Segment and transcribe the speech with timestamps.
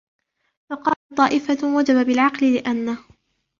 [0.69, 2.97] فَقَالَتْ طَائِفَةٌ وَجَبَ بِالْعَقْلِ؛ لِأَنَّهُ